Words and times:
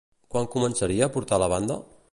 Quan 0.35 0.47
començaria 0.55 1.09
a 1.09 1.13
portar 1.19 1.41
la 1.45 1.51
banda? 1.55 1.79